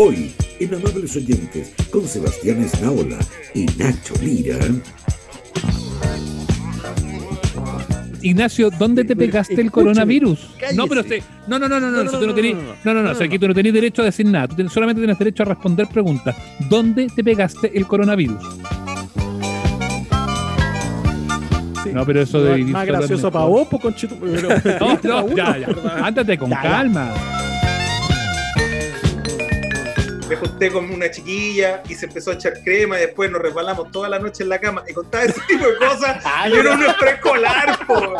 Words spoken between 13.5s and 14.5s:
tenés derecho a decir nada,